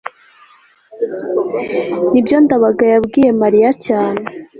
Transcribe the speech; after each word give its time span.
nibyo 2.11 2.37
ndabaga 2.45 2.83
yabwiye 2.93 3.29
mariya 3.41 3.69
cyane 3.85 4.23